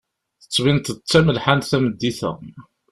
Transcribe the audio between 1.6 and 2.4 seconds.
tameddit-a.